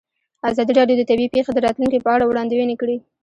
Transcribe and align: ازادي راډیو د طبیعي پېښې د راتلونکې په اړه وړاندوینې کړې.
ازادي 0.51 0.73
راډیو 0.79 0.97
د 0.99 1.03
طبیعي 1.09 1.31
پېښې 1.35 1.51
د 1.53 1.59
راتلونکې 1.65 2.03
په 2.05 2.09
اړه 2.15 2.25
وړاندوینې 2.27 2.75
کړې. 2.81 2.97